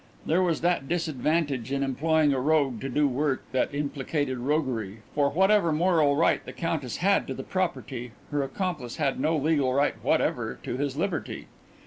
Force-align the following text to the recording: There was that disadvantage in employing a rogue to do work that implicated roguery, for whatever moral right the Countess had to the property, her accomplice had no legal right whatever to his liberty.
There 0.25 0.41
was 0.41 0.61
that 0.61 0.89
disadvantage 0.89 1.71
in 1.71 1.83
employing 1.83 2.33
a 2.33 2.39
rogue 2.39 2.81
to 2.81 2.89
do 2.89 3.07
work 3.07 3.43
that 3.51 3.71
implicated 3.71 4.39
roguery, 4.39 5.03
for 5.13 5.29
whatever 5.29 5.71
moral 5.71 6.15
right 6.15 6.43
the 6.43 6.53
Countess 6.53 6.97
had 6.97 7.27
to 7.27 7.35
the 7.35 7.43
property, 7.43 8.11
her 8.31 8.41
accomplice 8.41 8.95
had 8.95 9.19
no 9.19 9.37
legal 9.37 9.71
right 9.75 9.93
whatever 10.03 10.57
to 10.63 10.75
his 10.75 10.97
liberty. 10.97 11.45